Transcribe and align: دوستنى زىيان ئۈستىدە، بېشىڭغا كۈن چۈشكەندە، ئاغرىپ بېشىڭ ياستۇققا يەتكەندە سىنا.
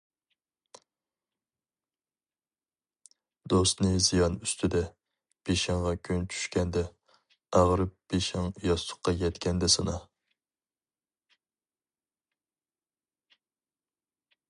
دوستنى 3.53 3.89
زىيان 4.05 4.37
ئۈستىدە، 4.47 4.81
بېشىڭغا 5.49 5.91
كۈن 6.09 6.23
چۈشكەندە، 6.33 6.83
ئاغرىپ 7.59 7.93
بېشىڭ 8.15 8.49
ياستۇققا 8.69 9.15
يەتكەندە 9.21 9.69
سىنا. 9.75 10.01